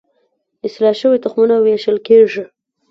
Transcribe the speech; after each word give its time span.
اصلاح 0.67 0.93
شوي 1.01 1.17
تخمونه 1.23 1.55
ویشل 1.57 1.97
کیږي. 2.07 2.43